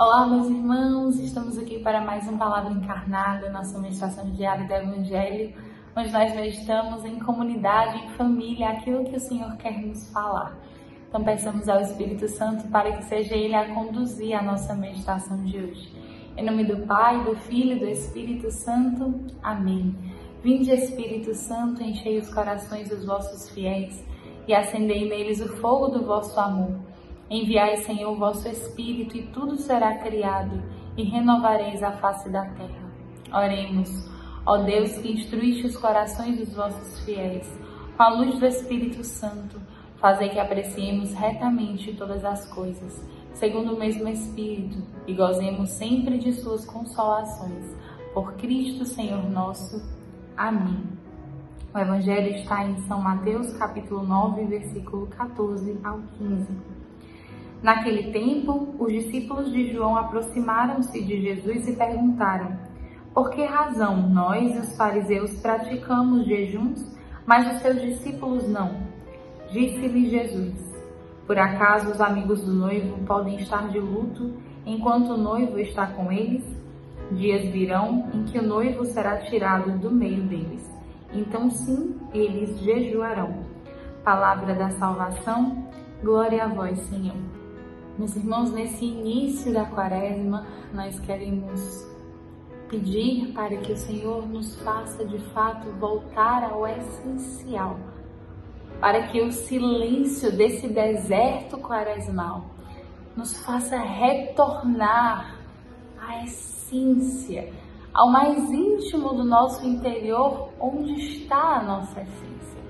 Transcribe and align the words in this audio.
Olá, 0.00 0.26
meus 0.26 0.48
irmãos, 0.48 1.18
estamos 1.18 1.58
aqui 1.58 1.78
para 1.80 2.00
mais 2.00 2.26
um 2.26 2.38
Palavra 2.38 2.72
Encarnada, 2.72 3.50
nossa 3.50 3.78
meditação 3.78 4.30
diária 4.30 4.66
do 4.66 4.72
Evangelho, 4.72 5.52
onde 5.94 6.10
nós 6.10 6.34
meditamos 6.34 7.04
em 7.04 7.18
comunidade, 7.18 7.98
em 7.98 8.08
família, 8.12 8.70
aquilo 8.70 9.04
que 9.04 9.16
o 9.16 9.20
Senhor 9.20 9.54
quer 9.58 9.78
nos 9.78 10.10
falar. 10.10 10.56
Então, 11.06 11.22
peçamos 11.22 11.68
ao 11.68 11.82
Espírito 11.82 12.26
Santo 12.28 12.66
para 12.68 12.96
que 12.96 13.04
seja 13.04 13.36
Ele 13.36 13.54
a 13.54 13.74
conduzir 13.74 14.34
a 14.34 14.40
nossa 14.40 14.74
meditação 14.74 15.36
de 15.44 15.58
hoje. 15.58 15.94
Em 16.34 16.46
nome 16.46 16.64
do 16.64 16.78
Pai, 16.86 17.22
do 17.22 17.36
Filho 17.36 17.76
e 17.76 17.80
do 17.80 17.86
Espírito 17.86 18.50
Santo. 18.50 19.20
Amém. 19.42 19.94
Vinde, 20.42 20.70
Espírito 20.70 21.34
Santo, 21.34 21.82
enchei 21.82 22.16
os 22.16 22.32
corações 22.32 22.88
dos 22.88 23.04
vossos 23.04 23.50
fiéis 23.50 24.02
e 24.48 24.54
acendei 24.54 25.06
neles 25.10 25.42
o 25.42 25.56
fogo 25.58 25.88
do 25.88 26.06
vosso 26.06 26.40
amor. 26.40 26.89
Enviai, 27.30 27.76
Senhor, 27.76 28.10
o 28.10 28.16
vosso 28.16 28.48
Espírito, 28.48 29.16
e 29.16 29.22
tudo 29.28 29.56
será 29.56 29.98
criado, 29.98 30.60
e 30.96 31.04
renovareis 31.04 31.80
a 31.80 31.92
face 31.92 32.28
da 32.28 32.44
terra. 32.44 32.90
Oremos, 33.32 33.88
ó 34.44 34.56
Deus, 34.56 34.98
que 34.98 35.12
instruíste 35.12 35.64
os 35.64 35.76
corações 35.76 36.38
dos 36.38 36.52
vossos 36.52 37.04
fiéis, 37.04 37.48
com 37.96 38.02
a 38.02 38.08
luz 38.14 38.36
do 38.36 38.46
Espírito 38.46 39.04
Santo, 39.04 39.60
fazei 39.98 40.30
que 40.30 40.40
apreciemos 40.40 41.14
retamente 41.14 41.94
todas 41.94 42.24
as 42.24 42.52
coisas, 42.52 43.00
segundo 43.32 43.74
o 43.74 43.78
mesmo 43.78 44.08
Espírito, 44.08 44.78
e 45.06 45.14
gozemos 45.14 45.70
sempre 45.70 46.18
de 46.18 46.32
suas 46.32 46.64
consolações. 46.64 47.76
Por 48.12 48.32
Cristo, 48.38 48.84
Senhor 48.84 49.22
nosso. 49.30 49.80
Amém. 50.36 50.82
O 51.72 51.78
Evangelho 51.78 52.34
está 52.34 52.64
em 52.64 52.76
São 52.88 53.00
Mateus, 53.00 53.52
capítulo 53.52 54.02
9, 54.02 54.46
versículo 54.46 55.06
14 55.06 55.78
ao 55.84 56.00
15. 56.18 56.79
Naquele 57.62 58.10
tempo, 58.10 58.74
os 58.78 58.90
discípulos 58.90 59.52
de 59.52 59.70
João 59.70 59.94
aproximaram-se 59.94 61.02
de 61.02 61.20
Jesus 61.20 61.68
e 61.68 61.76
perguntaram: 61.76 62.56
Por 63.12 63.30
que 63.30 63.44
razão 63.44 64.08
nós, 64.08 64.58
os 64.58 64.76
fariseus, 64.76 65.38
praticamos 65.40 66.26
jejuns, 66.26 66.90
mas 67.26 67.54
os 67.54 67.60
seus 67.60 67.82
discípulos 67.82 68.48
não? 68.48 68.80
Disse-lhe 69.50 70.08
Jesus: 70.08 70.54
Por 71.26 71.38
acaso 71.38 71.90
os 71.90 72.00
amigos 72.00 72.42
do 72.42 72.54
noivo 72.54 72.96
podem 73.04 73.36
estar 73.36 73.68
de 73.68 73.78
luto 73.78 74.32
enquanto 74.64 75.10
o 75.10 75.18
noivo 75.18 75.58
está 75.58 75.86
com 75.88 76.10
eles? 76.10 76.44
Dias 77.12 77.44
virão 77.50 78.08
em 78.14 78.24
que 78.24 78.38
o 78.38 78.42
noivo 78.42 78.86
será 78.86 79.18
tirado 79.18 79.78
do 79.78 79.90
meio 79.90 80.22
deles. 80.22 80.70
Então, 81.12 81.50
sim, 81.50 81.98
eles 82.14 82.58
jejuarão. 82.60 83.44
Palavra 84.02 84.54
da 84.54 84.70
salvação, 84.70 85.68
glória 86.02 86.44
a 86.44 86.48
vós, 86.48 86.78
Senhor. 86.82 87.39
Meus 87.98 88.16
irmãos, 88.16 88.50
nesse 88.52 88.84
início 88.84 89.52
da 89.52 89.64
quaresma, 89.64 90.46
nós 90.72 90.98
queremos 91.00 91.86
pedir 92.68 93.32
para 93.32 93.56
que 93.56 93.72
o 93.72 93.76
Senhor 93.76 94.26
nos 94.26 94.56
faça 94.62 95.04
de 95.04 95.18
fato 95.32 95.68
voltar 95.72 96.44
ao 96.44 96.66
essencial, 96.66 97.78
para 98.80 99.08
que 99.08 99.20
o 99.20 99.32
silêncio 99.32 100.34
desse 100.34 100.68
deserto 100.68 101.58
quaresmal 101.58 102.46
nos 103.16 103.36
faça 103.44 103.76
retornar 103.76 105.36
à 106.00 106.24
essência, 106.24 107.52
ao 107.92 108.10
mais 108.10 108.38
íntimo 108.50 109.12
do 109.12 109.24
nosso 109.24 109.66
interior, 109.66 110.50
onde 110.58 110.92
está 110.92 111.58
a 111.58 111.62
nossa 111.62 112.00
essência. 112.00 112.60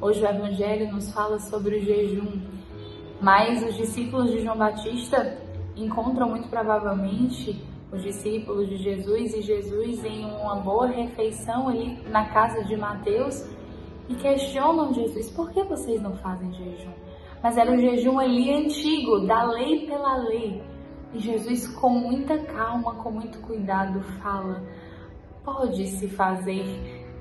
Hoje 0.00 0.22
o 0.22 0.26
Evangelho 0.26 0.92
nos 0.92 1.12
fala 1.12 1.40
sobre 1.40 1.76
o 1.76 1.84
jejum 1.84 2.40
mas 3.20 3.62
os 3.62 3.76
discípulos 3.76 4.30
de 4.30 4.40
João 4.40 4.56
Batista 4.56 5.38
encontram 5.76 6.28
muito 6.28 6.48
provavelmente 6.48 7.60
os 7.90 8.02
discípulos 8.02 8.68
de 8.68 8.76
Jesus 8.76 9.34
e 9.34 9.42
Jesus 9.42 10.04
em 10.04 10.24
uma 10.24 10.56
boa 10.56 10.86
refeição 10.86 11.68
ali 11.68 12.02
na 12.10 12.28
casa 12.28 12.62
de 12.64 12.76
Mateus 12.76 13.44
e 14.08 14.14
questionam 14.14 14.92
Jesus: 14.92 15.30
por 15.30 15.50
que 15.50 15.62
vocês 15.64 16.00
não 16.00 16.14
fazem 16.16 16.52
jejum? 16.52 16.92
Mas 17.42 17.56
era 17.56 17.70
o 17.70 17.78
jejum 17.78 18.18
ali 18.18 18.52
antigo, 18.52 19.26
da 19.26 19.44
lei 19.44 19.86
pela 19.86 20.16
lei. 20.16 20.62
E 21.14 21.18
Jesus, 21.18 21.66
com 21.68 21.88
muita 21.88 22.38
calma, 22.38 22.94
com 22.96 23.10
muito 23.10 23.38
cuidado, 23.40 24.00
fala: 24.22 24.62
pode-se 25.44 26.08
fazer 26.08 26.64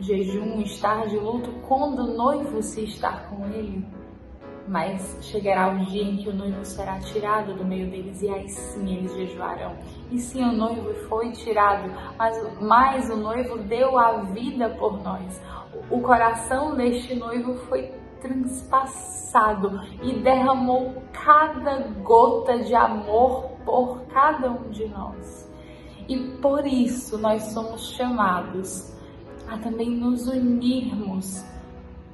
jejum, 0.00 0.60
estar 0.60 1.06
de 1.06 1.16
luto 1.16 1.50
quando 1.66 2.00
o 2.00 2.16
noivo 2.16 2.62
se 2.62 2.84
está 2.84 3.12
com 3.28 3.46
ele? 3.46 3.84
Mas 4.68 5.18
chegará 5.22 5.68
o 5.68 5.78
dia 5.86 6.02
em 6.02 6.16
que 6.16 6.28
o 6.28 6.34
noivo 6.34 6.64
será 6.64 6.98
tirado 7.00 7.54
do 7.54 7.64
meio 7.64 7.90
deles 7.90 8.22
e 8.22 8.28
aí 8.28 8.48
sim 8.48 8.96
eles 8.96 9.14
jejuarão. 9.14 9.76
E 10.10 10.18
sim, 10.18 10.42
o 10.42 10.52
noivo 10.52 10.92
foi 11.08 11.32
tirado, 11.32 11.90
mas, 12.18 12.60
mas 12.60 13.10
o 13.10 13.16
noivo 13.16 13.58
deu 13.58 13.98
a 13.98 14.22
vida 14.22 14.68
por 14.70 15.02
nós. 15.02 15.40
O 15.90 16.00
coração 16.00 16.76
deste 16.76 17.14
noivo 17.14 17.54
foi 17.68 17.92
transpassado 18.20 19.80
e 20.02 20.14
derramou 20.20 21.02
cada 21.12 21.78
gota 22.02 22.58
de 22.58 22.74
amor 22.74 23.50
por 23.64 24.02
cada 24.08 24.50
um 24.50 24.70
de 24.70 24.86
nós. 24.88 25.50
E 26.08 26.18
por 26.42 26.66
isso 26.66 27.16
nós 27.18 27.42
somos 27.44 27.92
chamados 27.92 28.96
a 29.48 29.56
também 29.58 29.90
nos 29.90 30.26
unirmos 30.28 31.44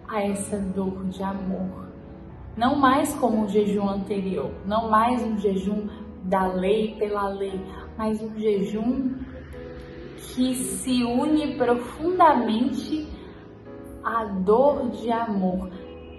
a 0.08 0.22
essa 0.22 0.58
dor 0.58 1.04
de 1.06 1.22
amor 1.22 1.86
não 2.56 2.76
mais 2.76 3.14
como 3.14 3.44
o 3.44 3.48
jejum 3.48 3.88
anterior, 3.88 4.50
não 4.64 4.90
mais 4.90 5.22
um 5.22 5.38
jejum 5.38 5.88
da 6.22 6.46
lei 6.46 6.96
pela 6.98 7.28
lei, 7.28 7.60
mas 7.96 8.20
um 8.22 8.36
jejum 8.38 9.14
que 10.16 10.54
se 10.54 11.04
une 11.04 11.56
profundamente 11.56 13.08
à 14.02 14.24
dor 14.24 14.88
de 14.90 15.10
amor, 15.10 15.70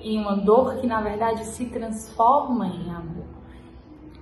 e 0.01 0.17
uma 0.17 0.35
dor 0.35 0.75
que 0.75 0.87
na 0.87 1.01
verdade 1.01 1.43
se 1.45 1.65
transforma 1.65 2.67
em 2.67 2.89
amor. 2.91 3.25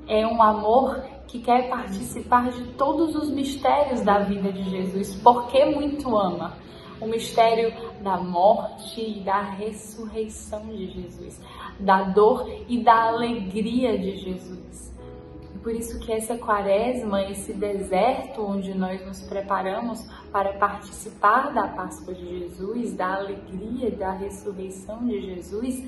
É 0.07 0.25
um 0.25 0.41
amor 0.41 1.01
que 1.27 1.39
quer 1.39 1.69
participar 1.69 2.49
de 2.51 2.63
todos 2.73 3.15
os 3.15 3.29
mistérios 3.29 4.01
da 4.01 4.19
vida 4.19 4.51
de 4.51 4.63
Jesus, 4.69 5.15
porque 5.15 5.65
muito 5.65 6.15
ama 6.15 6.53
o 6.99 7.07
mistério 7.07 7.73
da 8.01 8.17
morte 8.17 9.01
e 9.01 9.19
da 9.21 9.41
ressurreição 9.41 10.65
de 10.67 10.87
Jesus, 10.87 11.39
da 11.79 12.03
dor 12.03 12.49
e 12.67 12.81
da 12.81 13.09
alegria 13.09 13.97
de 13.97 14.17
Jesus. 14.17 14.93
E 15.53 15.59
por 15.59 15.73
isso 15.73 15.99
que 15.99 16.11
essa 16.11 16.37
quaresma, 16.37 17.23
esse 17.23 17.53
deserto 17.53 18.41
onde 18.41 18.73
nós 18.73 19.05
nos 19.05 19.21
preparamos 19.21 20.05
para 20.31 20.53
participar 20.53 21.53
da 21.53 21.67
Páscoa 21.67 22.13
de 22.13 22.39
Jesus, 22.39 22.93
da 22.93 23.15
alegria 23.15 23.91
da 23.91 24.11
ressurreição 24.11 25.05
de 25.05 25.21
Jesus, 25.21 25.83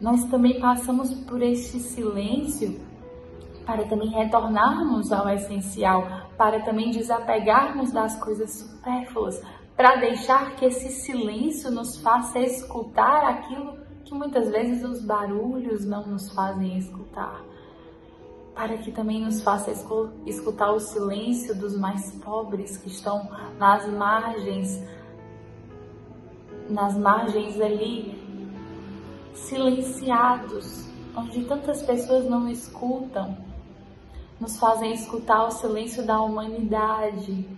nós 0.00 0.24
também 0.24 0.60
passamos 0.60 1.14
por 1.14 1.40
este 1.42 1.78
silêncio 1.78 2.80
para 3.64 3.84
também 3.84 4.08
retornarmos 4.08 5.12
ao 5.12 5.28
essencial, 5.28 6.04
para 6.36 6.60
também 6.60 6.90
desapegarmos 6.90 7.92
das 7.92 8.18
coisas 8.18 8.50
supérfluas, 8.52 9.40
para 9.76 9.96
deixar 9.96 10.54
que 10.56 10.66
esse 10.66 10.88
silêncio 10.88 11.70
nos 11.70 11.96
faça 11.96 12.38
escutar 12.38 13.24
aquilo 13.24 13.78
que 14.04 14.14
muitas 14.14 14.50
vezes 14.50 14.84
os 14.84 15.02
barulhos 15.02 15.84
não 15.84 16.06
nos 16.06 16.32
fazem 16.32 16.76
escutar. 16.76 17.42
Para 18.54 18.76
que 18.76 18.92
também 18.92 19.24
nos 19.24 19.42
faça 19.42 19.72
escutar 20.26 20.72
o 20.72 20.78
silêncio 20.78 21.54
dos 21.54 21.76
mais 21.76 22.12
pobres 22.22 22.76
que 22.76 22.88
estão 22.88 23.30
nas 23.58 23.88
margens, 23.88 24.82
nas 26.68 26.96
margens 26.96 27.58
ali, 27.58 28.14
silenciados, 29.34 30.86
onde 31.16 31.44
tantas 31.44 31.82
pessoas 31.82 32.28
não 32.28 32.46
escutam, 32.48 33.36
nos 34.38 34.58
fazem 34.58 34.92
escutar 34.92 35.46
o 35.46 35.50
silêncio 35.50 36.04
da 36.04 36.20
humanidade, 36.20 37.48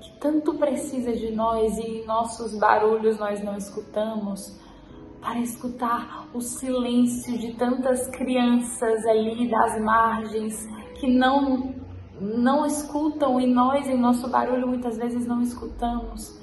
que 0.00 0.18
tanto 0.18 0.54
precisa 0.54 1.12
de 1.12 1.30
nós 1.32 1.76
e 1.78 1.82
em 1.82 2.06
nossos 2.06 2.58
barulhos 2.58 3.18
nós 3.18 3.42
não 3.42 3.56
escutamos, 3.56 4.58
para 5.20 5.40
escutar 5.40 6.28
o 6.32 6.40
silêncio 6.40 7.36
de 7.36 7.54
tantas 7.54 8.06
crianças 8.08 9.04
ali 9.06 9.50
das 9.50 9.80
margens 9.80 10.68
que 10.94 11.08
não 11.08 11.74
não 12.18 12.64
escutam 12.64 13.38
e 13.40 13.46
nós 13.46 13.86
em 13.88 13.98
nosso 13.98 14.28
barulho 14.30 14.68
muitas 14.68 14.96
vezes 14.96 15.26
não 15.26 15.42
escutamos. 15.42 16.40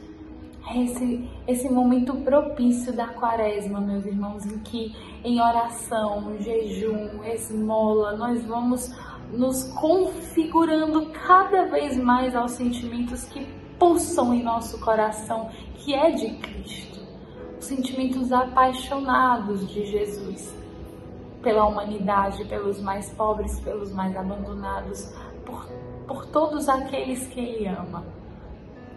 É 0.67 0.81
esse, 0.81 1.29
esse 1.47 1.69
momento 1.69 2.13
propício 2.17 2.93
da 2.93 3.07
quaresma, 3.07 3.81
meus 3.81 4.05
irmãos, 4.05 4.45
em 4.45 4.59
que 4.59 4.95
em 5.23 5.41
oração, 5.41 6.37
jejum, 6.39 7.23
esmola, 7.23 8.15
nós 8.15 8.43
vamos 8.45 8.93
nos 9.33 9.63
configurando 9.73 11.07
cada 11.07 11.65
vez 11.65 11.97
mais 11.97 12.35
aos 12.35 12.51
sentimentos 12.51 13.25
que 13.25 13.45
pulsam 13.79 14.33
em 14.33 14.43
nosso 14.43 14.79
coração, 14.79 15.49
que 15.75 15.93
é 15.93 16.11
de 16.11 16.29
Cristo, 16.37 17.01
os 17.59 17.65
sentimentos 17.65 18.31
apaixonados 18.31 19.67
de 19.67 19.85
Jesus. 19.85 20.53
pela 21.43 21.65
humanidade, 21.67 22.45
pelos 22.45 22.81
mais 22.81 23.09
pobres, 23.11 23.59
pelos 23.59 23.91
mais 23.91 24.15
abandonados, 24.15 25.13
por, 25.45 25.67
por 26.07 26.25
todos 26.27 26.69
aqueles 26.69 27.27
que 27.27 27.39
Ele 27.39 27.67
ama. 27.67 28.05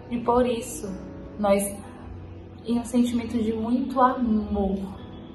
E 0.08 0.18
por 0.20 0.46
isso, 0.46 0.88
nós, 1.40 1.76
em 2.64 2.78
um 2.78 2.84
sentimento 2.84 3.36
de 3.36 3.52
muito 3.52 4.00
amor, 4.00 4.78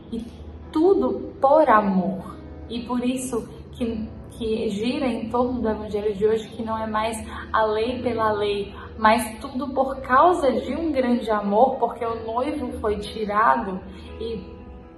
e 0.10 0.26
tudo 0.72 1.34
por 1.42 1.70
amor, 1.70 2.38
e 2.70 2.84
por 2.84 3.04
isso 3.04 3.46
que, 3.74 4.08
que 4.32 4.70
gira 4.70 5.06
em 5.06 5.30
torno 5.30 5.62
do 5.62 5.70
Evangelho 5.70 6.14
de 6.16 6.26
hoje, 6.26 6.48
que 6.50 6.64
não 6.64 6.78
é 6.78 6.88
mais 6.88 7.18
a 7.52 7.66
lei 7.66 8.02
pela 8.02 8.32
lei, 8.32 8.74
mas 8.98 9.40
tudo 9.40 9.70
por 9.74 10.02
causa 10.02 10.52
de 10.52 10.74
um 10.74 10.92
grande 10.92 11.30
amor, 11.30 11.78
porque 11.78 12.06
o 12.06 12.26
noivo 12.26 12.72
foi 12.80 12.98
tirado 12.98 13.80
e 14.20 14.44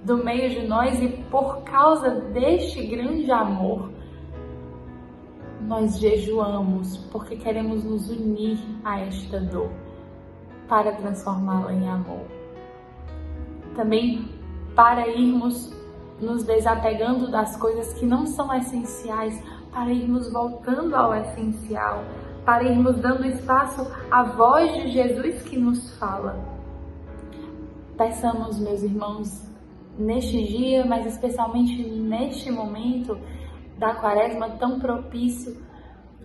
do 0.02 0.18
meio 0.18 0.50
de 0.50 0.66
nós 0.66 1.00
e 1.02 1.08
por 1.30 1.62
causa 1.62 2.10
deste 2.10 2.86
grande 2.86 3.30
amor 3.30 3.90
nós 5.62 5.98
jejuamos, 5.98 6.98
porque 7.10 7.36
queremos 7.36 7.82
nos 7.84 8.10
unir 8.10 8.58
a 8.84 9.00
esta 9.00 9.40
dor 9.40 9.70
para 10.68 10.92
transformá-la 10.92 11.72
em 11.72 11.88
amor. 11.88 12.26
Também 13.74 14.28
para 14.74 15.08
irmos 15.08 15.73
nos 16.20 16.44
desapegando 16.44 17.30
das 17.30 17.56
coisas 17.56 17.92
que 17.94 18.06
não 18.06 18.26
são 18.26 18.52
essenciais, 18.54 19.42
para 19.72 19.92
irmos 19.92 20.32
voltando 20.32 20.94
ao 20.94 21.12
essencial, 21.14 22.04
para 22.44 22.62
irmos 22.62 22.96
dando 23.00 23.26
espaço 23.26 23.90
à 24.10 24.22
voz 24.22 24.72
de 24.74 24.88
Jesus 24.92 25.42
que 25.42 25.58
nos 25.58 25.98
fala. 25.98 26.38
Peçamos, 27.96 28.58
meus 28.60 28.82
irmãos, 28.82 29.42
neste 29.98 30.44
dia, 30.44 30.84
mas 30.84 31.06
especialmente 31.06 31.82
neste 31.82 32.50
momento 32.50 33.18
da 33.78 33.94
quaresma 33.94 34.50
tão 34.50 34.78
propício, 34.78 35.56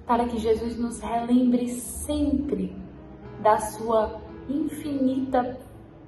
para 0.06 0.26
que 0.26 0.38
Jesus 0.38 0.78
nos 0.78 1.00
relembre 1.00 1.70
sempre 1.70 2.76
da 3.42 3.58
sua 3.58 4.20
infinita 4.48 5.58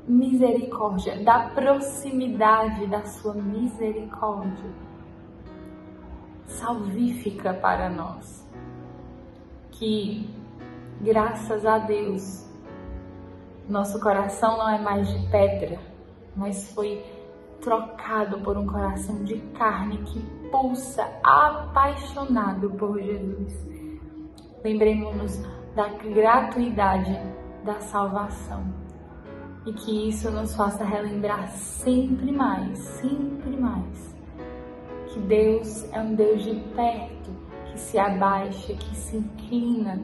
misericórdia, 0.07 1.23
da 1.23 1.49
proximidade 1.49 2.87
da 2.87 3.05
sua 3.05 3.33
misericórdia 3.33 4.71
salvífica 6.45 7.53
para 7.53 7.89
nós 7.89 8.45
que, 9.71 10.29
graças 11.01 11.65
a 11.65 11.79
Deus, 11.79 12.47
nosso 13.67 13.99
coração 13.99 14.57
não 14.57 14.69
é 14.69 14.79
mais 14.79 15.07
de 15.07 15.27
pedra, 15.29 15.79
mas 16.35 16.71
foi 16.73 17.03
trocado 17.61 18.39
por 18.41 18.57
um 18.57 18.67
coração 18.67 19.23
de 19.23 19.37
carne 19.57 19.97
que 19.99 20.19
pulsa 20.51 21.07
apaixonado 21.23 22.69
por 22.71 22.99
Jesus. 22.99 23.53
Lembremos-nos 24.63 25.37
da 25.75 25.87
gratuidade 25.87 27.17
da 27.63 27.79
salvação 27.79 28.90
e 29.65 29.73
que 29.73 30.09
isso 30.09 30.31
nos 30.31 30.55
faça 30.55 30.83
relembrar 30.83 31.49
sempre 31.51 32.31
mais, 32.31 32.77
sempre 32.79 33.55
mais, 33.57 34.15
que 35.07 35.19
Deus 35.19 35.85
é 35.91 35.99
um 35.99 36.15
Deus 36.15 36.43
de 36.43 36.55
perto 36.75 37.29
que 37.65 37.79
se 37.79 37.99
abaixa, 37.99 38.73
que 38.73 38.95
se 38.95 39.17
inclina. 39.17 40.01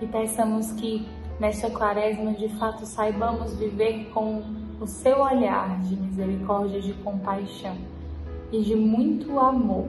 E 0.00 0.06
peçamos 0.06 0.72
que 0.72 1.06
nesta 1.40 1.70
quaresma 1.70 2.32
de 2.32 2.48
fato 2.58 2.84
saibamos 2.84 3.56
viver 3.56 4.10
com 4.12 4.42
o 4.80 4.86
seu 4.86 5.20
olhar 5.20 5.80
de 5.82 5.96
misericórdia, 5.96 6.80
de 6.80 6.92
compaixão 6.94 7.76
e 8.50 8.60
de 8.60 8.74
muito 8.74 9.38
amor 9.38 9.86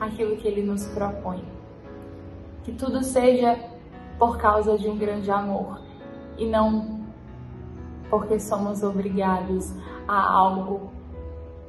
aquilo 0.00 0.36
que 0.36 0.46
ele 0.46 0.62
nos 0.62 0.84
propõe. 0.86 1.42
Que 2.64 2.72
tudo 2.72 3.02
seja 3.02 3.58
por 4.18 4.36
causa 4.36 4.76
de 4.76 4.88
um 4.88 4.98
grande 4.98 5.30
amor 5.30 5.86
e 6.38 6.46
não 6.46 7.00
porque 8.08 8.38
somos 8.38 8.82
obrigados 8.82 9.72
a 10.06 10.32
algo 10.32 10.90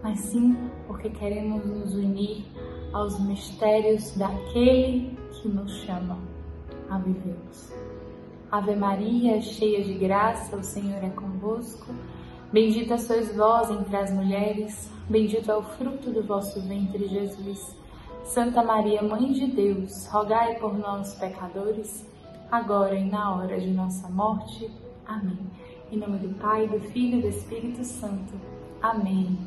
mas 0.02 0.20
sim 0.20 0.56
porque 0.86 1.10
queremos 1.10 1.66
nos 1.66 1.94
unir 1.96 2.46
aos 2.94 3.20
mistérios 3.20 4.16
daquele 4.16 5.18
que 5.34 5.48
nos 5.48 5.72
chama 5.82 6.18
a 6.90 6.98
vivê-los. 6.98 7.74
Ave 8.50 8.76
Maria, 8.76 9.42
cheia 9.42 9.84
de 9.84 9.94
graça, 9.96 10.56
o 10.56 10.64
Senhor 10.64 11.04
é 11.04 11.10
convosco. 11.10 11.94
Bendita 12.52 12.98
sois 12.98 13.36
vós 13.36 13.70
entre 13.70 13.98
as 13.98 14.12
mulheres, 14.14 14.90
bendito 15.10 15.52
é 15.52 15.58
o 15.58 15.64
fruto 15.64 16.12
do 16.12 16.24
vosso 16.24 16.62
ventre, 16.62 17.08
Jesus. 17.10 17.76
Santa 18.24 18.64
Maria, 18.64 19.02
Mãe 19.02 19.34
de 19.34 19.48
Deus, 19.48 20.08
rogai 20.08 20.56
por 20.56 20.78
nós, 20.78 21.16
pecadores, 21.16 22.06
agora 22.52 22.96
e 22.96 23.10
na 23.10 23.36
hora 23.36 23.60
de 23.60 23.72
nossa 23.72 24.10
morte. 24.10 24.70
Amém. 25.06 25.40
Em 25.92 25.98
nome 25.98 26.18
do 26.20 26.34
Pai, 26.36 26.68
do 26.68 26.80
Filho 26.80 27.20
e 27.20 27.22
do 27.22 27.28
Espírito 27.28 27.84
Santo. 27.84 28.34
Amém. 28.82 29.38